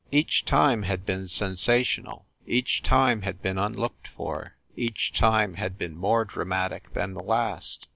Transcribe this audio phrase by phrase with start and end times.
[0.11, 5.95] Each time had been sensational, each time had been unlooked for, each time had been
[5.95, 7.87] more dramatic than the last.